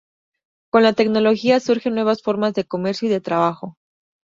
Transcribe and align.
Con 0.71 0.81
la 0.81 0.93
tecnología 0.93 1.59
surgen 1.59 1.93
nuevas 1.93 2.23
formas 2.23 2.55
de 2.55 2.65
comercio 2.65 3.07
y 3.07 3.11
de 3.11 3.21
trabajo. 3.21 3.75